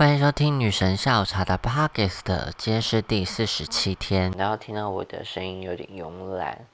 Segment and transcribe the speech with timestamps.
[0.00, 4.30] 欢迎收听女神下午茶的 Podcast，今天是第四十七天。
[4.30, 6.64] 然后听到我的声音有点慵懒，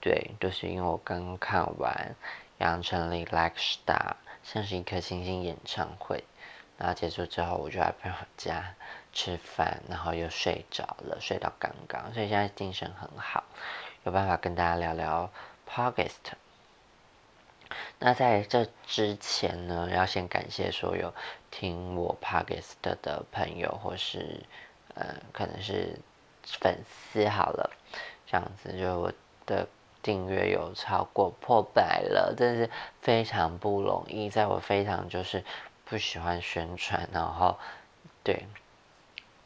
[0.00, 2.16] 对，就是因为我刚看完
[2.58, 3.86] 杨丞琳《Like Star》
[4.42, 6.24] 像是一颗星星演唱会，
[6.76, 8.74] 然后结束之后我就来朋友家
[9.12, 13.44] 吃饭，然后又睡着了，睡到刚刚，所以现在精神很好，
[14.02, 15.30] 有办法跟大家聊聊
[15.72, 16.32] Podcast。
[17.98, 21.12] 那在这之前呢，要先感谢所有
[21.50, 24.40] 听我 podcast 的朋友，或是
[24.94, 25.98] 呃，可能是
[26.44, 27.70] 粉丝好了，
[28.26, 29.12] 这样子就我
[29.46, 29.66] 的
[30.02, 32.68] 订阅有超过破百了，真是
[33.00, 34.28] 非常不容易。
[34.28, 35.44] 在我非常就是
[35.84, 37.56] 不喜欢宣传，然后
[38.24, 38.44] 对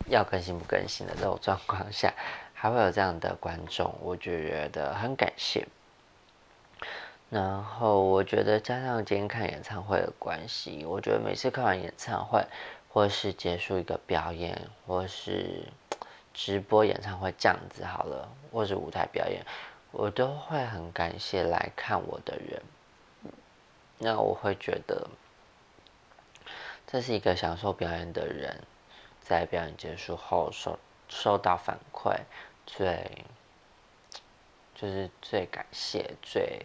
[0.07, 2.15] 要更新不更新的这种状况下，
[2.55, 5.67] 还会有这样的观众，我就觉得很感谢。
[7.29, 12.47] 然后我觉得加上今天看演唱会的关系，我觉得每次看完演唱会，
[12.89, 15.65] 或是结束一个表演，或是
[16.33, 19.45] 直播演唱会这样子好了，或是舞台表演，
[19.91, 22.63] 我都会很感谢来看我的人。
[23.99, 25.09] 那我会觉得，
[26.87, 28.63] 这是一个享受表演的人，
[29.21, 32.21] 在表演结束后收收到反馈，
[32.67, 33.25] 最
[34.77, 36.65] 就是最感谢最。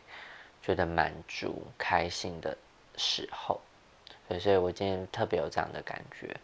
[0.62, 2.58] 觉得满足、开心的
[2.96, 3.62] 时候，
[4.28, 6.36] 对，所以我今天特别有这样的感觉。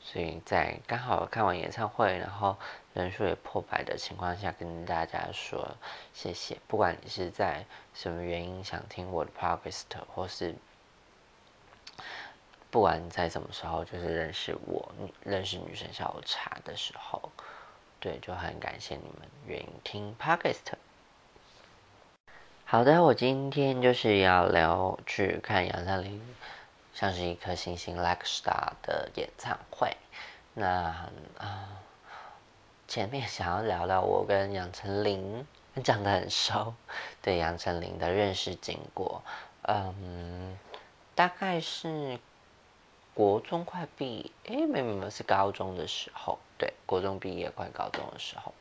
[0.00, 2.56] 所以在刚好看完演唱会，然后
[2.94, 5.76] 人数也破百的情况下，跟大家说
[6.14, 6.56] 谢谢。
[6.68, 9.82] 不管你是在什么原因想听我的 podcast，
[10.14, 10.54] 或是
[12.70, 14.92] 不管在什么时候，就是认识我、
[15.24, 17.32] 认识女神下午茶的时候，
[17.98, 20.74] 对，就很感谢你们愿意听 podcast。
[22.68, 26.20] 好的，我今天就是要聊去看杨丞琳
[26.92, 29.96] 像是一颗星星 Like Star 的演唱会。
[30.52, 31.08] 那
[31.38, 31.68] 啊，
[32.88, 35.46] 前面想要聊聊我跟杨丞琳
[35.84, 36.74] 讲得很熟，
[37.22, 39.22] 对杨丞琳的认识经过。
[39.62, 40.58] 嗯，
[41.14, 42.18] 大概是
[43.14, 48.52] 国中快毕业，哎，没没没，是高中的时候，对，国中毕业快高中的时候。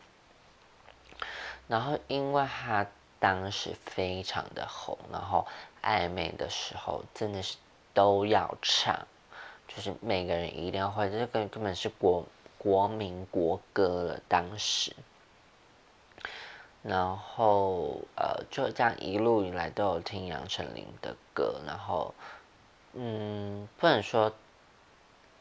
[1.68, 2.85] 然后因为他。
[3.20, 5.48] 当时非常的红，然后
[5.81, 7.58] 暧昧的时候真的是
[7.94, 9.08] 都要唱，
[9.68, 12.26] 就是每个人一定要会，这个根本是国
[12.58, 14.20] 国民国歌了。
[14.28, 14.96] 当时，
[16.81, 22.14] 然后呃就这样一路以来都有听杨丞琳的歌，然后
[22.94, 24.34] 嗯不能说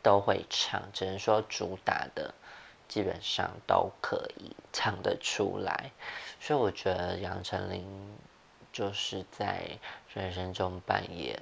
[0.03, 2.35] 都会唱，只能说主打的。
[2.87, 5.91] 基本上都可以唱得出来，
[6.45, 7.87] 所以我觉得杨丞琳
[8.71, 9.79] 就是在
[10.13, 11.41] 人生中扮演，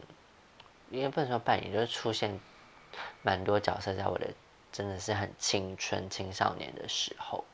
[0.91, 2.39] 因为不能说扮演，就是出现
[3.21, 4.29] 蛮多角色在我的
[4.71, 7.45] 真的是很青春青少年的时候。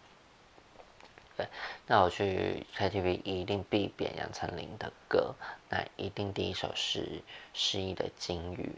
[1.38, 1.48] 对，
[1.86, 5.34] 那我去 KTV 一定必点杨丞琳的歌，
[5.70, 7.22] 那一定第一首是
[7.54, 8.75] 失忆的金鱼，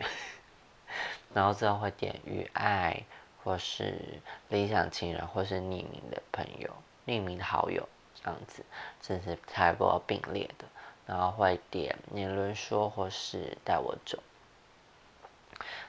[1.34, 3.02] 然后之后会点与爱。
[3.42, 4.20] 或是
[4.50, 6.70] 理想情人，或是匿名的朋友、
[7.06, 7.88] 匿名的好友
[8.22, 8.64] 这样子，
[9.02, 10.64] 甚至台播并列的，
[11.06, 14.18] 然后会点年轮说，或是带我走。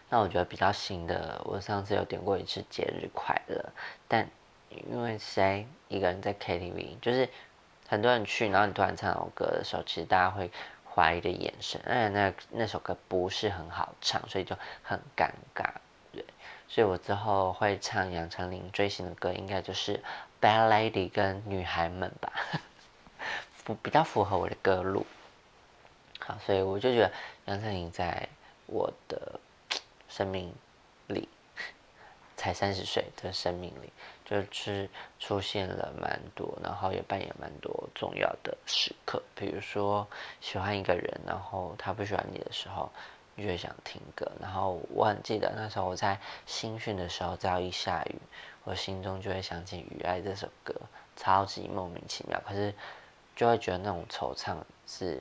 [0.10, 3.72] 那我觉得比较新的，我上次有点过一次节日快乐，
[4.08, 4.30] 但
[4.70, 7.30] 因为谁一个人在 KTV，就是
[7.88, 10.52] 很多人去，然后你突然唱首歌的时候，其实大家会
[10.94, 15.70] 怀疑的眼神，而且那那首歌不是很好唱，所以就很尴尬。
[16.12, 16.26] 对
[16.68, 19.96] 所以我之后会唱杨丞琳最新的歌，应该就是
[20.42, 22.34] 《Bad Lady》跟《女孩们》吧，
[23.54, 25.06] 符比较符合我的歌路。
[26.20, 27.12] 好，所以我就觉得
[27.46, 28.28] 杨丞琳在
[28.66, 29.40] 我的
[30.10, 30.52] 生命
[31.08, 31.30] 里，
[32.36, 33.94] 才三十岁的生命里，
[34.26, 39.22] 就是出现了蛮多，然后也扮演蛮多重要的时刻。
[39.36, 40.08] 比如说
[40.40, 42.92] 喜欢一个人，然后他不喜欢你的时候。
[43.38, 48.16] 越想听歌，然后我很记得那时候我在新训的时候，只要一下雨，
[48.64, 50.74] 我心中就会想起《雨爱》这首歌，
[51.16, 52.74] 超级莫名其妙，可是
[53.36, 55.18] 就会觉得那种惆怅是《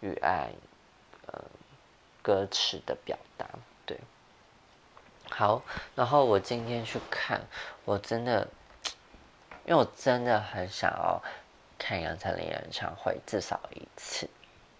[0.00, 0.50] 雨爱》
[1.26, 1.42] 呃
[2.22, 3.48] 歌词的表达，
[3.84, 3.98] 对。
[5.30, 5.62] 好，
[5.94, 7.40] 然后我今天去看，
[7.84, 8.48] 我真的，
[9.64, 11.22] 因为我真的很想要
[11.78, 14.28] 看杨丞琳演唱会至少一次。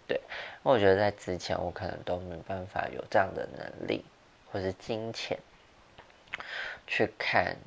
[0.07, 4.03] 对，因为我觉得在之前我可能都没办法有这样的能力
[4.51, 5.37] 或是金钱
[6.85, 7.57] 去看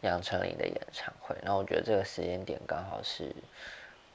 [0.00, 3.34] 杨丞琳的演唱会，然后我觉得这个时间点刚好是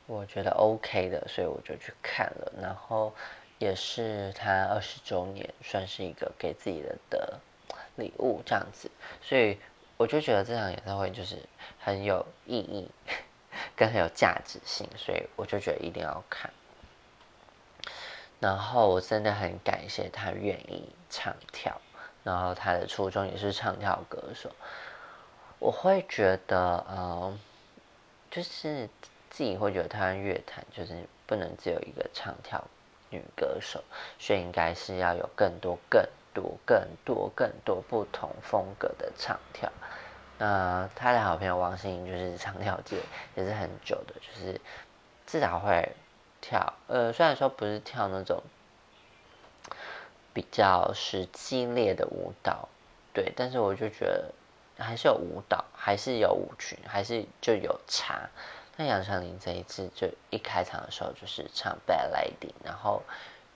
[0.08, 2.52] 我觉得 OK 的，所以我就去看了。
[2.62, 3.14] 然后
[3.60, 7.40] 也是他二十周年，算是一个给自己的的
[7.96, 8.90] 礼物这样子，
[9.22, 9.60] 所以
[9.98, 11.38] 我就觉得这场演唱会就是
[11.80, 12.90] 很有意义，
[13.76, 16.52] 跟很有价值性，所以我就觉得一定要看。
[18.40, 21.80] 然后我真的很感谢他愿意唱跳，
[22.24, 24.50] 然后他的初衷也是唱跳歌手。
[25.60, 27.38] 我会觉得，呃，
[28.30, 28.90] 就是
[29.30, 32.64] 自己会觉得台湾乐坛就是不能只有一个唱跳
[33.10, 33.84] 女歌手，
[34.18, 36.04] 所以应该是要有更多、更
[36.34, 39.72] 多、更多、更多不同风格的唱跳。
[40.38, 42.98] 那他的好朋友王心凌就是唱跳界
[43.36, 44.60] 也是很久的，就是
[45.26, 45.96] 至少会。
[46.44, 48.42] 跳，呃，虽然说不是跳那种
[50.34, 52.68] 比较是激烈的舞蹈，
[53.14, 54.32] 对，但是我就觉得
[54.78, 58.30] 还是有舞蹈，还是有舞曲，还是就有差。
[58.78, 63.02] 那杨丞琳这一次就一开场的时候就是唱《Bad Lady》，然后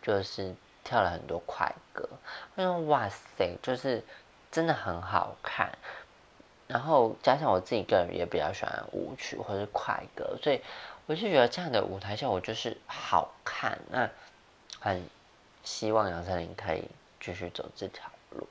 [0.01, 2.07] 就是跳了很多快歌，
[2.55, 4.03] 我说哇塞，就是
[4.51, 5.71] 真的很好看。
[6.67, 10.61] 然后加上我自己个人也比较喜欢舞曲或者快歌，所以。
[11.07, 14.09] 我就觉得这样的舞台效果就是好看，那
[14.79, 15.07] 很
[15.65, 16.87] 希望杨丞琳可以
[17.19, 18.47] 继续走这条路，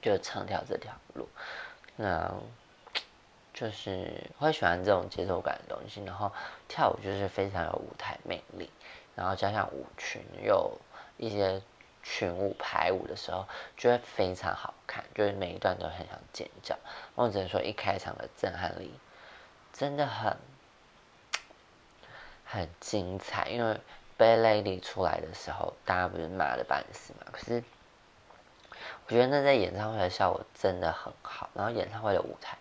[0.00, 1.28] 就唱跳这条路。
[1.96, 2.32] 那
[3.52, 6.32] 就是会喜欢这种节奏感的东西，然后
[6.68, 8.70] 跳舞就是非常有舞台魅力，
[9.14, 10.78] 然后加上舞裙有
[11.18, 11.60] 一些
[12.02, 16.78] 群舞排舞的时候，就会非常好看，就是每一段都很想尖叫。
[17.14, 18.94] 我只能说，一开场的震撼力
[19.72, 20.36] 真的很。
[22.48, 23.74] 很精彩，因为
[24.18, 27.26] 《Bad Lady》出来的时候，大家不是骂的半死嘛？
[27.30, 27.62] 可是
[29.06, 32.56] 我觉得那在演唱会的效果真的很好，然后演唱会的舞台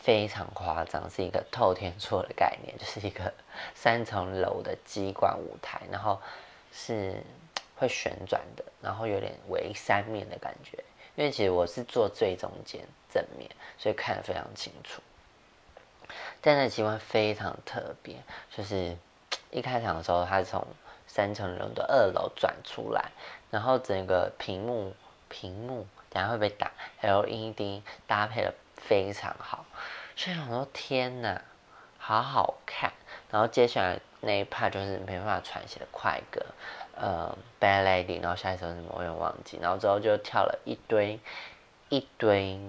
[0.00, 3.32] 非常夸张，是一个透天厝的概念，就是一个
[3.74, 6.20] 三层楼的机关舞台，然后
[6.72, 7.22] 是
[7.76, 10.82] 会旋转的，然后有点围三面的感觉。
[11.14, 13.48] 因为其实我是坐最中间正面，
[13.78, 15.00] 所以看得非常清楚。
[16.40, 18.16] 但那机关非常特别，
[18.50, 18.96] 就是。
[19.52, 20.66] 一开场的时候，他从
[21.16, 23.10] 三层楼的二楼转出来，
[23.50, 24.92] 然后整个屏幕
[25.30, 26.70] 屏幕等下会被打
[27.00, 29.64] LED 搭配的非常好，
[30.14, 31.40] 所以我说天哪，
[31.96, 32.92] 好好看。
[33.30, 36.44] 然后接下来那一 part 就是没办法喘息的快歌，
[36.94, 41.18] 呃，Bad Lady，然后下一首什么我也忘记，然后之后就跳了一堆
[41.88, 42.60] 一堆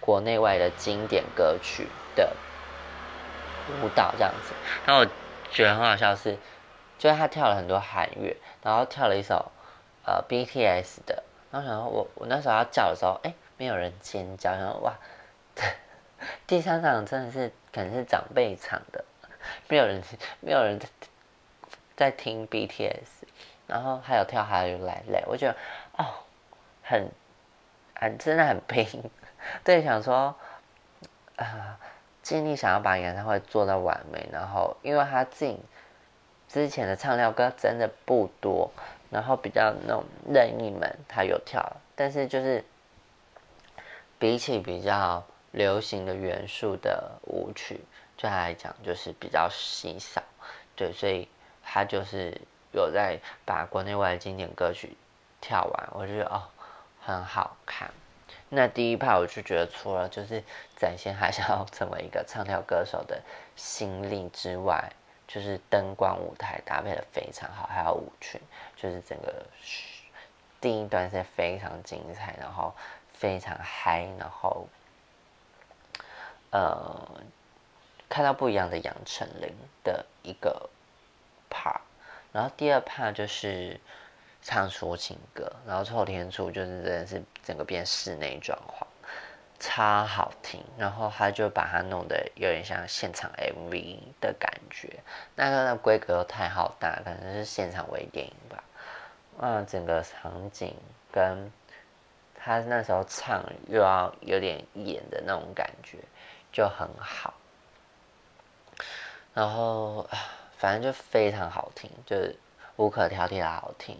[0.00, 1.86] 国内外的经典歌曲
[2.16, 2.34] 的
[3.80, 4.52] 舞蹈这样子，
[4.84, 5.08] 然后。
[5.48, 6.36] 觉得很好笑是，
[6.98, 9.50] 就是他跳了很多韩乐，然后跳了一首
[10.04, 14.94] 呃 BTS 的，然后想说我我那时候要叫的时候，哎，没有人尖叫，然后哇，
[16.46, 19.04] 第三场真的是可能是长辈场的，
[19.68, 20.02] 没有人
[20.40, 20.88] 没有人在
[21.96, 23.24] 在听 BTS，
[23.66, 25.56] 然后还有跳还有来累，我觉得
[25.98, 26.06] 哦，
[26.82, 27.10] 很
[27.94, 29.10] 很真的很拼，
[29.64, 30.34] 对，想说
[31.36, 31.78] 啊。
[32.22, 35.60] 尽力想要把演唱会做到完美，然后因为他自己
[36.56, 38.72] 之前的唱跳歌真的不多，
[39.10, 42.64] 然后比较那种任意门他有跳，但是就是
[44.18, 47.78] 比起比较流行的元素的舞曲，
[48.16, 50.22] 对他来讲就是比较稀少，
[50.74, 51.28] 对，所以
[51.62, 52.40] 他就是
[52.72, 54.96] 有在把国内外的经典歌曲
[55.42, 56.48] 跳完，我觉得哦
[57.02, 57.90] 很好看。
[58.48, 60.42] 那第一派我就觉得，除了就是
[60.74, 63.20] 展现他想要成为一个唱跳歌手的
[63.56, 64.90] 心力之外，
[65.26, 68.40] 就是灯光舞台搭配的非常好，还有舞裙，
[68.76, 69.44] 就是整个
[70.60, 72.74] 第一段是非常精彩，然后
[73.12, 74.68] 非常嗨，然后
[76.50, 77.20] 呃
[78.08, 79.52] 看到不一样的杨丞琳
[79.82, 80.68] 的一个
[81.50, 81.80] part，
[82.32, 83.80] 然后第二 part 就是。
[84.42, 88.85] 唱抒情歌，然后后天出就是真的是整个变室内转化，
[89.58, 90.62] 超好听。
[90.78, 95.00] 然后他就把它弄得有点像现场 MV 的感觉，
[95.34, 98.62] 那个那规格又太好大，可能是现场微电影吧。
[99.38, 100.74] 啊，整个场景
[101.12, 101.52] 跟
[102.34, 105.98] 他那时候唱又要有点演的那种感觉，
[106.52, 107.34] 就很好。
[109.34, 110.08] 然后
[110.56, 112.34] 反正就非常好听，就是
[112.76, 113.98] 无可挑剔的好听。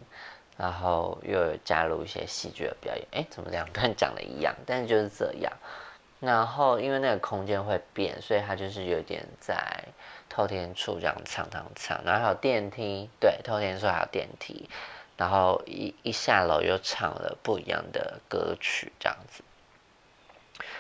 [0.57, 4.55] 然后又有加入一些戏剧的表演，哎，怎么两段讲的一样？
[4.65, 5.53] 但是就是这样。
[6.19, 9.85] 然后因为那个空间会变，所以他就是有点在
[10.31, 12.03] 透天处这样唱唱唱。
[12.05, 14.69] 然后还有电梯，对，透天处还有电梯。
[15.19, 19.43] 然后一一下楼又唱了不一样的歌曲，这样子。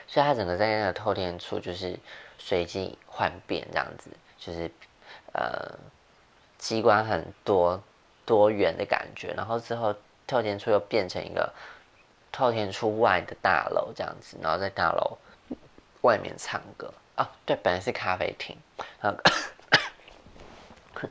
[0.06, 1.98] 所以他整个在那个透天处就是
[2.38, 4.70] 随机换变这样子，就是
[5.34, 5.78] 呃
[6.56, 7.82] 机关很多。
[8.26, 9.94] 多元的感觉，然后之后
[10.26, 11.50] 跳天处又变成一个
[12.30, 15.16] 透天处外的大楼这样子，然后在大楼
[16.02, 16.92] 外面唱歌。
[17.16, 18.54] 哦，对，本来是咖啡厅，
[19.00, 19.18] 然后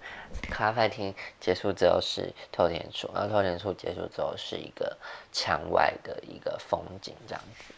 [0.51, 4.95] 咖啡厅结束之后是透天处，然后透天处结束之后是一个
[5.31, 7.73] 墙外的一个风景这样子。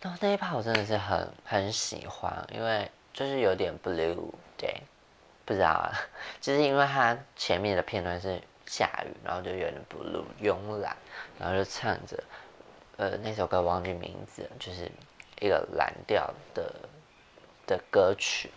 [0.00, 4.80] 然后那一趴我真的是很很喜欢，因为就是有点 blue，对，
[5.44, 5.92] 不知道啊，
[6.40, 10.96] 就是因为它前面的片段是下雨，然后就有点 blue 慵懒，
[11.38, 12.22] 然后就唱着，
[12.96, 14.90] 呃，那首歌忘记名字，就是
[15.40, 16.74] 一个蓝调的
[17.66, 18.50] 的歌曲，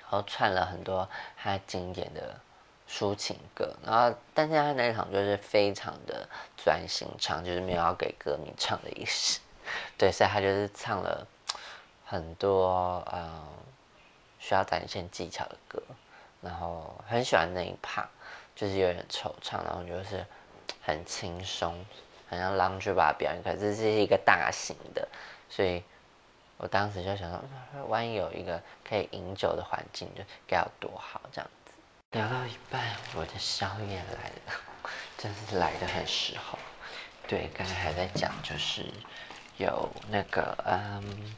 [0.00, 2.38] 然后串了很多他经典的
[2.88, 9.40] 抒情歌，然后但是他那场就是非常的专心唱，就是没有要给歌迷唱的意思。
[9.96, 11.26] 对，所以他就是唱了
[12.04, 13.48] 很多呃
[14.38, 15.80] 需要展现技巧的歌，
[16.42, 18.06] 然后很喜欢那一 part，
[18.54, 20.24] 就是有点惆怅，然后就是
[20.82, 21.84] 很轻松，
[22.28, 25.06] 很像 lounge 吧表演，可是这是一个大型的，
[25.48, 25.82] 所以
[26.56, 31.72] 我当时就想说，万一有一个可以饮酒的环境，就该有多好这样子。
[32.12, 34.60] 聊到一半，我的宵夜来了，
[35.18, 36.58] 真是来的很时候。
[37.26, 38.86] 对，刚才还在讲就是。
[39.58, 41.36] 有那个嗯，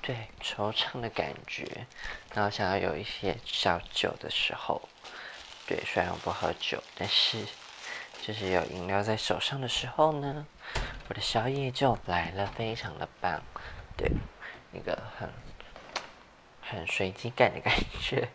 [0.00, 1.86] 对，惆怅的感觉，
[2.32, 4.80] 然后想要有一些小酒的时候，
[5.68, 7.44] 对，虽然我不喝酒，但是
[8.22, 10.46] 就是有饮料在手上的时候呢，
[11.08, 13.42] 我的宵夜就来了，非常的棒，
[13.94, 14.10] 对，
[14.72, 15.28] 一个很
[16.62, 18.26] 很随机感的感觉。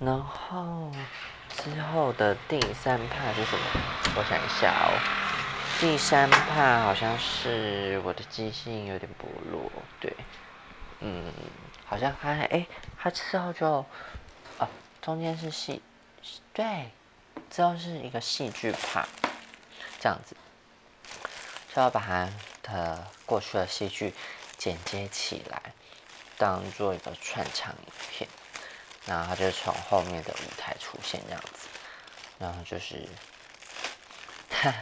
[0.00, 0.92] 然后
[1.48, 3.64] 之后的第三怕是什么？
[4.14, 4.94] 我想一下哦。
[5.80, 10.12] 第三怕好像是我的记性有点薄弱，对，
[11.00, 11.32] 嗯，
[11.84, 13.84] 好像他哎，他之后就，
[15.00, 15.82] 中间是戏，
[16.52, 16.90] 对，
[17.50, 19.06] 之后是一个戏剧趴，
[20.00, 20.36] 这样子，
[21.74, 22.30] 就要把他
[22.62, 24.14] 的过去的戏剧
[24.56, 25.62] 剪接起来，
[26.36, 28.28] 当做一个串场影片，
[29.06, 31.68] 然后他就从后面的舞台出现这样子，
[32.38, 33.08] 然后就是，
[34.48, 34.72] 他。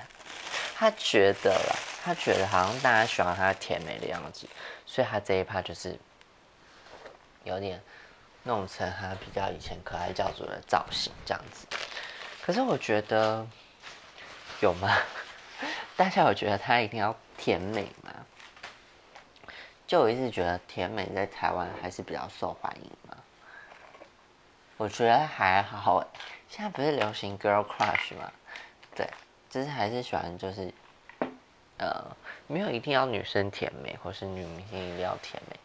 [0.78, 4.46] 他觉得啦，他觉得好像大家喜欢他甜美的样子，
[4.84, 5.98] 所以他这一趴就是
[7.44, 7.82] 有点
[8.46, 11.66] 弄成他比较以前可爱教主的造型这样子。
[12.42, 13.46] 可是我觉得
[14.62, 14.96] 有吗？
[15.96, 18.12] 大家有觉得他一定要甜美吗？
[19.86, 23.16] 就我一直觉得甜美在台湾还是比较受欢迎嘛。
[24.76, 26.02] 我觉得还好，
[26.48, 28.32] 现在不是流行 girl crush 吗？
[28.94, 29.06] 对。
[29.48, 30.70] 就是还是喜欢，就是，
[31.78, 32.04] 呃，
[32.46, 35.56] 没有一定要女生甜美，或是女明星一定要甜美。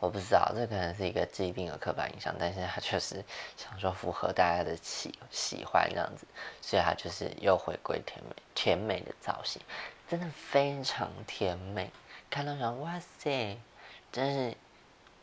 [0.00, 3.24] 我不知道，这可能是一个既定的刻板印象，但是他确实
[3.56, 6.26] 想说符合大家的喜喜欢这样子，
[6.60, 9.62] 所以他就是又回归甜美甜美的造型，
[10.08, 11.90] 真的非常甜美，
[12.28, 13.56] 看到想哇塞，
[14.10, 14.56] 真是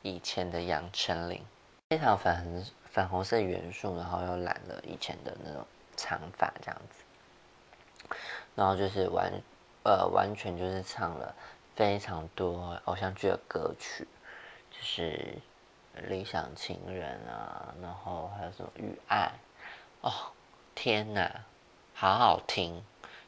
[0.03, 1.43] 以前的杨丞琳，
[1.89, 5.65] 非常粉红粉红色元素，然后又染了以前的那种。
[5.99, 8.15] 长发这样子，
[8.53, 9.33] 然后就是完，
[9.83, 11.33] 呃，完全就是唱了
[11.75, 14.07] 非常多偶像剧的歌曲，
[14.77, 15.37] 就是
[16.07, 19.31] 《理想情人》啊，然后还有什么《雨爱》
[20.07, 20.31] 哦，
[20.75, 21.43] 天哪，
[21.93, 22.83] 好好听，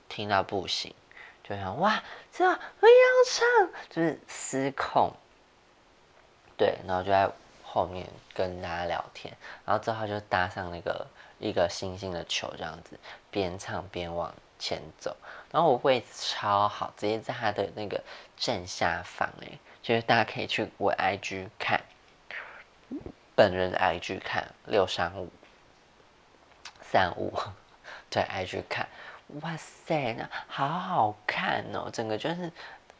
[0.08, 0.94] 听到不行，
[1.44, 2.60] 就想哇，这我要
[3.26, 5.12] 唱，就是失控，
[6.58, 7.30] 对，然后就在
[7.64, 11.08] 后面跟大家聊天，然后之后就搭上那个。
[11.42, 13.00] 一个星星的球这样子，
[13.32, 15.16] 边唱边往前走，
[15.52, 18.04] 然后我位置超好，直接在他的那个
[18.36, 21.82] 正下方哎，就是大家可以去我 IG 看，
[23.36, 25.30] 本人 IG 看六三五
[26.82, 27.34] 三五，
[28.10, 28.88] 对 IG 看，
[29.42, 32.52] 哇塞，那好好看哦，整个就是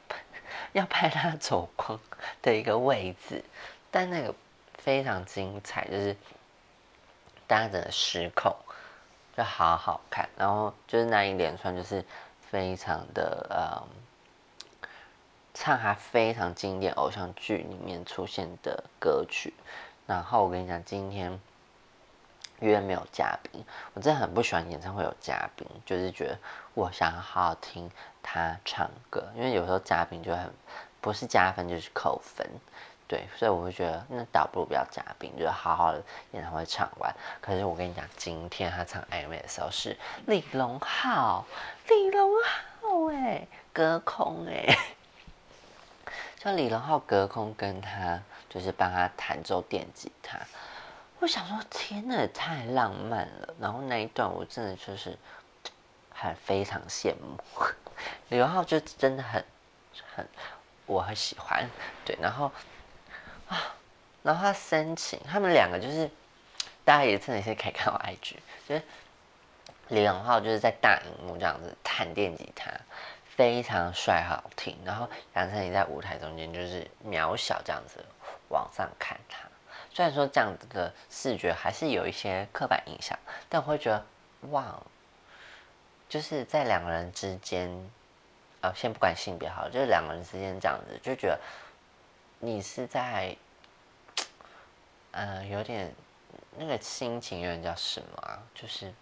[0.74, 2.00] 要拍他走光
[2.42, 3.44] 的一个位置，
[3.92, 4.34] 但那个
[4.78, 6.16] 非常精彩，就是。
[7.48, 8.56] 大家整个失控，
[9.36, 12.06] 就好好看，然后就是那一连串就是
[12.52, 13.90] 非常的嗯，
[15.62, 19.54] 唱他非常经典偶像剧里面出现的歌曲。
[20.08, 21.38] 然后我跟你讲，今天
[22.62, 23.62] 因为没有嘉宾，
[23.94, 26.38] 我真的很不喜欢演唱会有嘉宾，就是觉得
[26.74, 27.92] 我想好好听
[28.24, 30.50] 他唱歌，因为有时候嘉宾就很
[31.02, 32.50] 不是加分就是扣分。
[33.06, 36.02] 对，所以我会觉得那倒不如不要嘉宾，就是好好的
[36.32, 37.14] 演唱会唱完。
[37.42, 41.46] 可是我跟你讲，今天他唱 M V 的时候是李荣浩，
[41.90, 44.78] 李荣浩哎，隔空哎，
[46.40, 48.18] 就李荣浩隔空跟他
[48.50, 50.40] 就是帮他弹奏电吉他。
[51.20, 53.54] 我想说，天呐，太浪漫了。
[53.60, 55.18] 然后那一段我真的就是
[56.10, 57.38] 很非常羡慕。
[58.30, 59.44] 李荣浩就真的很
[60.16, 60.26] 很
[60.86, 61.70] 我很喜欢，
[62.06, 62.50] 对，然后
[63.50, 63.76] 啊，
[64.24, 66.10] 然后他深情，他们两个就是
[66.86, 68.82] 大家也真的是可以看到 IG，就是
[69.90, 72.72] 李荣浩就是在大荧幕这样子弹电吉他。
[73.40, 74.78] 非常帅，好听。
[74.84, 78.04] 然后杨丞琳在舞台中间就是渺小这样子
[78.50, 79.48] 往上看他，
[79.94, 83.18] 虽然说这样子的视觉还是有一些刻板印象，
[83.48, 84.06] 但我会觉得
[84.50, 84.78] 哇，
[86.10, 87.70] 就是在两个人之间，
[88.60, 91.40] 呃，先不管性别好，就是两个人之间这样子，就觉得
[92.40, 93.34] 你是在，
[95.12, 95.96] 呃，有点
[96.58, 98.44] 那个心情有点叫什么啊？
[98.54, 98.94] 就是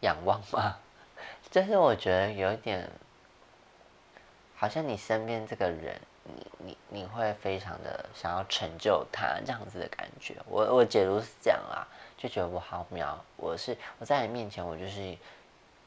[0.00, 0.76] 仰望吗？
[1.50, 2.86] 就是我觉得有一点，
[4.54, 10.36] 好像你身边这个人，你你你会非常的想要成就他这样子的感觉。
[10.46, 11.88] 我我解读是这样啊，
[12.18, 15.16] 就觉得我好渺，我是我在你面前，我就是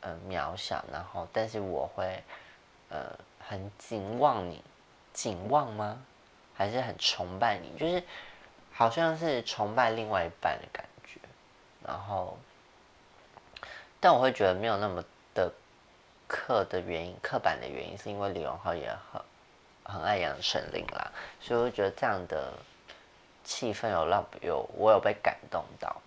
[0.01, 2.23] 呃渺小，然后但是我会
[2.89, 4.63] 呃很敬望你，
[5.13, 6.01] 敬望吗？
[6.55, 7.77] 还是很崇拜你？
[7.77, 8.03] 就是
[8.71, 11.19] 好像是崇拜另外一半的感觉。
[11.85, 12.35] 然后，
[13.99, 15.03] 但我会觉得没有那么。
[15.33, 15.51] 的
[16.27, 19.21] 刻的原因，刻板的原因，是因为李荣浩也很
[19.83, 21.11] 很爱杨丞琳啦，
[21.41, 22.53] 所以我觉得这样的
[23.43, 26.01] 气氛有让有我有被感动到，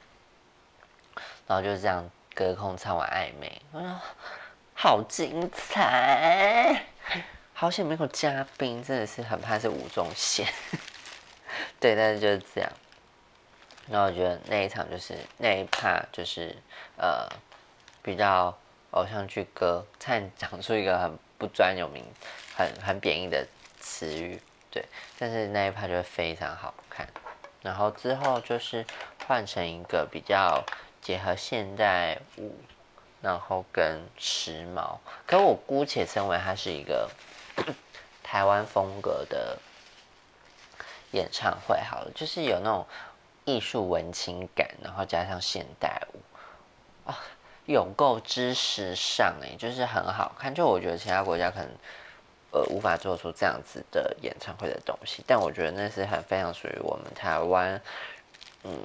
[1.47, 4.01] 然后就这样隔空唱完暧昧，我说
[4.75, 6.87] 好精彩，
[7.53, 10.47] 好险没有嘉宾，真的是很怕是吴宗宪，
[11.79, 12.71] 对，但是就是这样，
[13.89, 16.57] 那我觉得那一场就是那一趴就是
[16.97, 17.29] 呃
[18.03, 18.57] 比较。
[18.95, 22.05] 偶像剧歌，差点讲出一个很不专有名、
[22.57, 23.45] 很很贬义的
[23.81, 24.85] 词语，对。
[25.19, 27.09] 但是那一趴就会非常好看。
[27.61, 28.87] 然后之后就是
[29.27, 30.63] 换成一个比较
[31.03, 32.55] 结合现代舞，
[33.21, 34.99] 然后跟时髦。
[35.27, 37.11] 可我姑且称为它是一个
[38.23, 39.59] 台湾风格的
[41.11, 42.87] 演唱会好了，就是有那种
[43.45, 47.19] 艺术文青感，然后加上现代舞啊。
[47.67, 50.55] 有够之时尚哎，就是很好看。
[50.55, 51.69] 就我觉得其他国家可能
[52.53, 57.81] 呃无法做出这样子的演唱会的东西，但我觉得那是很非常属于我们台湾
[58.65, 58.79] 嗯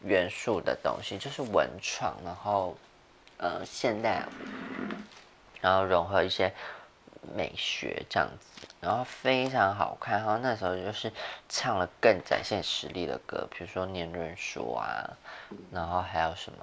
[0.00, 2.74] 元素的东西，就是文创，然后
[3.36, 4.22] 呃现代，
[5.60, 6.50] 然后融合一些
[7.36, 10.18] 美学这样子，然后非常好看。
[10.20, 11.12] 然后那时候就是
[11.50, 15.10] 唱了更展现实力的歌，比如说《年轮说》啊，
[15.70, 16.58] 然后还有什么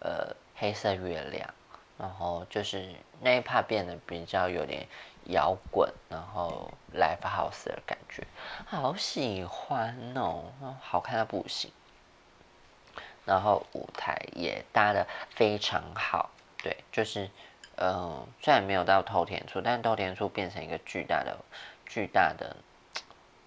[0.00, 0.34] 呃。
[0.62, 1.52] 黑色月亮，
[1.98, 4.86] 然后就是那一趴变得比较有点
[5.24, 8.24] 摇滚，然后 live house 的感觉，
[8.64, 11.72] 好喜欢哦，好看到不行。
[13.24, 16.30] 然后舞台也搭的非常好，
[16.62, 17.28] 对，就是
[17.74, 21.36] 嗯，虽然没有到透天处，但透天处变成一个巨大的、
[21.86, 22.56] 巨大的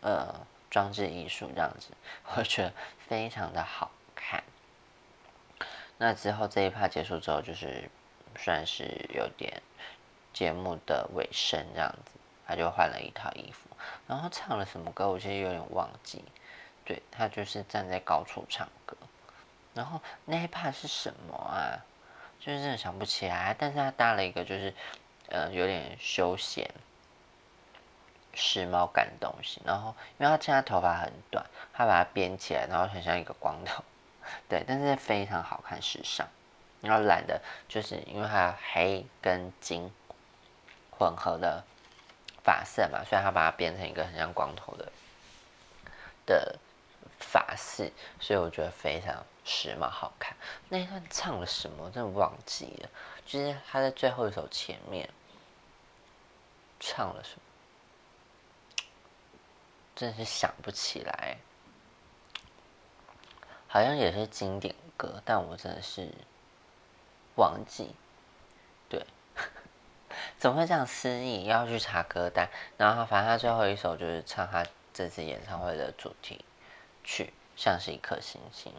[0.01, 1.91] 呃装置艺术这样子，
[2.35, 2.73] 我觉得
[3.07, 4.43] 非常的好看。
[5.97, 7.89] 那之后这一趴结束之后，就是
[8.37, 9.61] 算是有点
[10.33, 12.11] 节目的尾声这样子，
[12.45, 13.69] 他就换了一套衣服，
[14.07, 16.23] 然后唱了什么歌，我其实有点忘记。
[16.83, 18.95] 对他就是站在高处唱歌，
[19.73, 21.81] 然后那一趴是什么啊？
[22.39, 23.55] 就是真的想不起来。
[23.57, 24.71] 但是他搭了一个就是
[25.29, 26.69] 呃有点休闲、
[28.35, 33.83] 时髦感的东西，然后因为他现在头发很短，他把它编起来，然后很像一个光头。
[34.47, 36.27] 对，但是非常好看、时尚。
[36.81, 39.91] 然后染的，就是因为它黑跟金
[40.91, 41.63] 混合的
[42.43, 44.91] 发色嘛，所以他把它变成一个很像光头的
[46.27, 46.59] 的
[47.19, 50.37] 发饰，所以我觉得非常时髦、好看。
[50.69, 51.89] 那一段唱了什么？
[51.89, 52.89] 真的忘记了。
[53.25, 55.09] 就是他在最后一首前面
[56.79, 58.85] 唱了什么，
[59.95, 61.37] 真的是想不起来。
[63.75, 66.07] 好像也是经典歌，但我真的是
[67.35, 67.93] 忘记。
[68.87, 69.05] 对，
[70.39, 71.43] 怎么会这样失忆？
[71.43, 72.47] 要去查歌单。
[72.77, 76.45] 然后，反正他最后一首就是唱他这次演唱会的主题
[77.03, 78.71] 曲，像是一颗星星。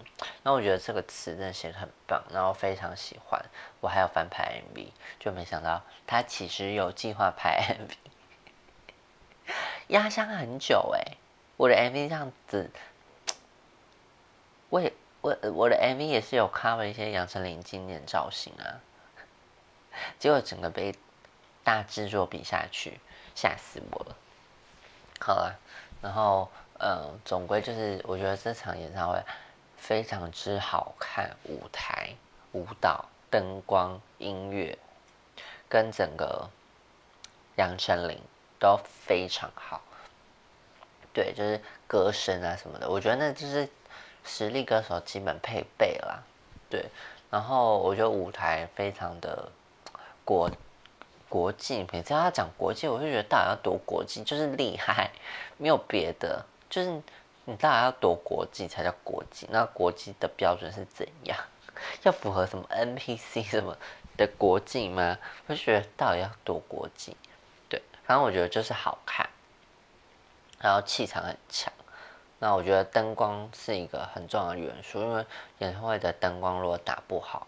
[0.42, 3.44] 那我觉得这个词真的写的很棒，然后非常喜欢。
[3.82, 4.88] 我还有翻拍 MV，
[5.20, 9.52] 就没想到他其实有计划拍 MV，
[9.88, 11.18] 压箱很久哎，
[11.58, 12.70] 我的 MV 这样子。
[14.68, 18.80] 我也我我的 MV 也是有 cover 一些杨丞琳经典造型啊，
[20.18, 20.94] 结果整个被
[21.64, 23.00] 大制作比下去，
[23.34, 24.16] 吓死我了。
[25.20, 25.58] 好了，
[26.02, 29.22] 然后嗯，总归就是我觉得这场演唱会
[29.76, 32.10] 非常之好看，舞台
[32.52, 33.06] 舞蹈。
[33.28, 34.78] 灯光、音乐
[35.68, 36.48] 跟整个
[37.56, 38.18] 杨丞琳
[38.58, 39.82] 都非常好。
[41.12, 43.68] 对，就是歌声啊什么的，我觉得那就是
[44.26, 46.22] 实力歌手基本配备啦。
[46.68, 46.84] 对，
[47.30, 49.50] 然后我觉得舞台非常的
[50.24, 50.50] 国
[51.28, 55.10] 国际，每次他讲国际，我就觉得大家要多国际，就是厉害，
[55.56, 56.90] 没有别的，就是
[57.44, 59.46] 你大家要多国际才叫国际。
[59.50, 61.38] 那国际的标准是怎样？
[62.02, 63.76] 要符合什么 NPC 什么
[64.16, 65.16] 的国际吗？
[65.46, 67.16] 我就觉得到底要多国际？
[67.68, 69.28] 对，反正我觉得就是好看。
[70.58, 71.72] 然后气场很强，
[72.38, 75.24] 那我觉得灯光是一个很重要的元素，因为
[75.58, 77.46] 演唱会的灯光如果打不好，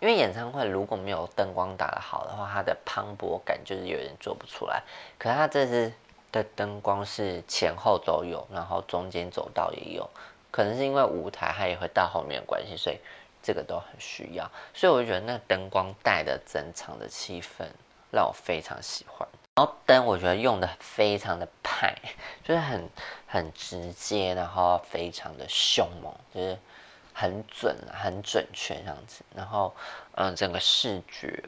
[0.00, 4.82] 因为演唱会如果没有灯光打得好的话，它的磅礴感就是有点做不出来。
[5.18, 5.92] 可是它这次
[6.32, 10.10] 的灯光是前后都有，然后中间走道也有，
[10.50, 12.98] 可能是因为舞台它也会到后面的关系，所以
[13.40, 14.50] 这个都很需要。
[14.74, 17.66] 所以我就觉得那灯光带的整场的气氛
[18.10, 19.28] 让我非常喜欢。
[19.54, 21.94] 然后灯我觉得用的非常的派，
[22.42, 22.88] 就是很
[23.26, 26.58] 很直接，然后非常的凶猛，就是
[27.12, 29.22] 很准很准确这样子。
[29.34, 29.74] 然后
[30.14, 31.44] 嗯，整个视觉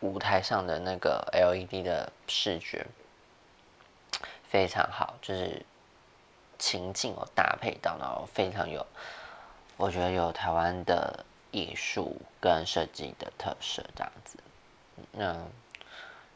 [0.00, 2.86] 舞台上的那个 LED 的视觉
[4.48, 5.62] 非常好，就是
[6.58, 8.86] 情境有搭配到，然后非常有，
[9.76, 14.38] 我觉得有台湾的艺术跟设计的特色这样子，
[15.12, 15.36] 那。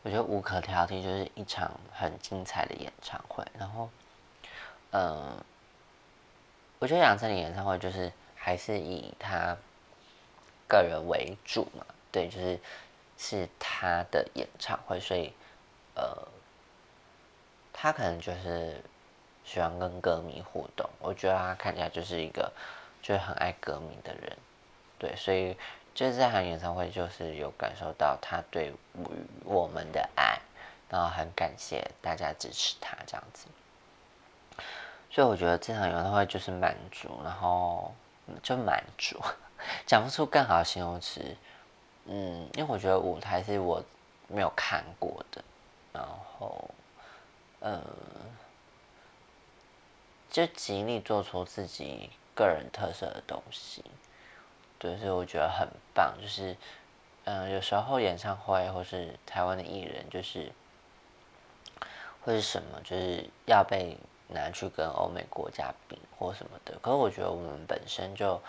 [0.04, 3.44] 我觉得无可挑剔，就是一场很精彩的演唱会。
[3.56, 3.88] 然后，
[4.90, 5.36] 嗯，
[6.80, 9.56] 我觉得杨丞琳演唱会就是还是以他
[10.66, 12.58] 个人为主嘛，对，就是
[13.16, 15.32] 是他的演唱会，所以
[15.94, 16.26] 呃，
[17.72, 18.82] 他可能就是
[19.44, 20.90] 喜欢跟歌迷互动。
[20.98, 22.52] 我觉得他看起来就是一个
[23.00, 24.36] 就是很爱歌迷的人，
[24.98, 25.56] 对，所以。
[25.94, 28.72] 就是这场演唱会，就是有感受到他对
[29.44, 30.38] 我们的爱，
[30.88, 33.46] 然后很感谢大家支持他这样子，
[35.10, 37.94] 所以我觉得这场演唱会就是满足，然后
[38.42, 39.20] 就满足，
[39.86, 41.36] 讲不出更好的形容词，
[42.06, 43.84] 嗯，因为我觉得舞台是我
[44.28, 45.44] 没有看过的，
[45.92, 46.02] 然
[46.38, 46.70] 后，
[47.60, 47.82] 呃，
[50.30, 53.84] 就极力做出自己个人特色的东西。
[54.82, 56.56] 对，所以我觉得很棒，就是，
[57.22, 60.50] 嗯，有时候演唱会或是台湾的艺人，就是，
[62.24, 66.76] 或是什么，就是要被拿去跟欧美国家比或什么的。
[66.82, 68.42] 可是我觉得我们本身就，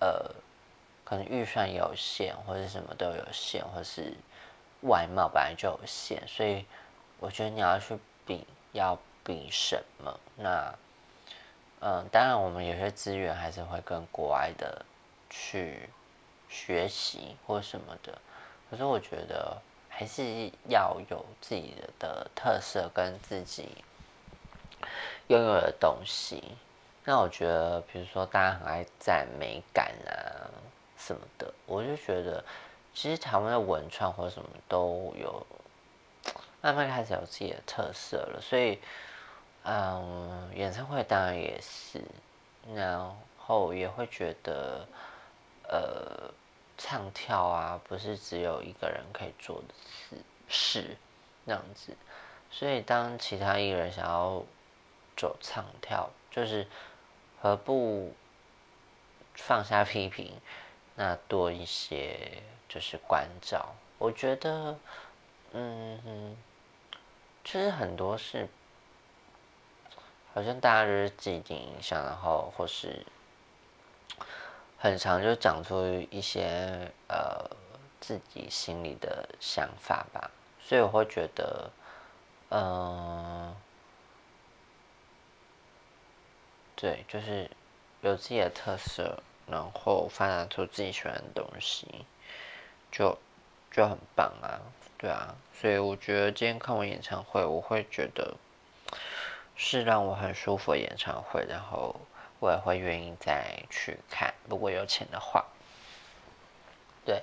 [0.00, 0.28] 呃，
[1.04, 4.12] 可能预算有限，或者什么都有限，或是
[4.80, 6.66] 外貌本来就有限，所以
[7.20, 7.96] 我觉得你要去
[8.26, 10.18] 比，要比什么？
[10.34, 10.74] 那，
[11.78, 14.84] 嗯，当然我们有些资源还是会跟国外的。
[15.28, 15.88] 去
[16.48, 18.16] 学习或什么的，
[18.70, 23.68] 可是我觉得还是要有自己的特色跟自己
[25.28, 26.42] 拥有的东西。
[27.04, 30.50] 那我觉得，比如说大家很爱赞美感啊
[30.96, 32.44] 什么的，我就觉得
[32.94, 35.46] 其实台湾的文创或者什么都有
[36.60, 38.40] 慢慢开始有自己的特色了。
[38.40, 38.80] 所以，
[39.64, 42.00] 嗯，演唱会当然也是，
[42.74, 44.86] 然后也会觉得。
[45.68, 46.30] 呃，
[46.78, 49.74] 唱跳啊，不是只有一个人可以做的
[50.08, 50.16] 事，
[50.48, 50.96] 是
[51.44, 51.96] 那样子。
[52.50, 54.44] 所以，当其他艺人想要
[55.16, 56.66] 走唱跳，就是
[57.42, 58.14] 何不
[59.34, 60.40] 放下批评，
[60.94, 63.74] 那多一些就是关照。
[63.98, 64.78] 我觉得，
[65.50, 66.36] 嗯，
[67.44, 68.48] 其实很多事，
[70.32, 73.04] 好像大家就是既定影响，然后或是。
[74.86, 77.44] 很长就讲出一些呃
[78.00, 81.68] 自己心里的想法吧，所以我会觉得，
[82.50, 83.52] 嗯，
[86.76, 87.50] 对，就是
[88.00, 92.06] 有自己的特色，然后发展出自己喜欢的东西，
[92.92, 93.18] 就
[93.72, 94.60] 就很棒啊，
[94.96, 98.36] 对啊，所以我觉得今天看完演唱会，我会觉得
[99.56, 101.96] 是让我很舒服的演唱会，然后。
[102.38, 105.44] 我也会愿意再去看，如果有钱的话。
[107.04, 107.22] 对，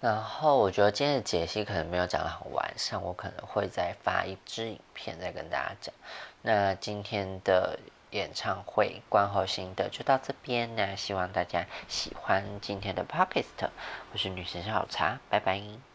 [0.00, 5.94] 然后我觉得今天的解析可能没有讲的很完善，我可能会再发一支影片再跟大家讲。
[6.42, 7.78] 那今天的
[8.10, 13.70] 演唱会观后心得就到这边，那希望大家喜欢今天的 podcast。
[14.12, 15.91] 我是女神小茶，拜拜。